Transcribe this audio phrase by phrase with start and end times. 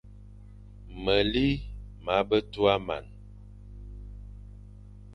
[1.03, 1.47] Meli
[2.03, 3.05] ma be tua man,